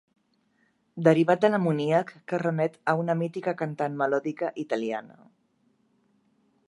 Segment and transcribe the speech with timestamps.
[1.07, 5.21] Derivat de l'amoníac que remet a una mítica cantant melòdica italiana.